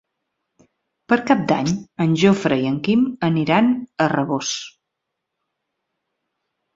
Per 1.11 1.17
Cap 1.31 1.41
d'Any 1.51 1.67
en 2.05 2.15
Jofre 2.21 2.57
i 2.61 2.65
en 2.69 2.79
Quim 2.87 3.03
aniran 3.27 3.69
a 4.07 4.07
Rabós. 4.15 4.55